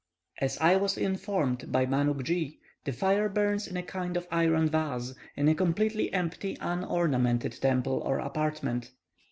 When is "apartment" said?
8.17-8.89